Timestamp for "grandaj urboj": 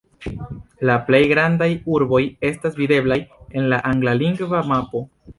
1.31-2.21